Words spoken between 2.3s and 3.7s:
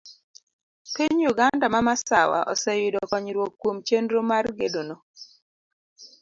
oseyudo konyruok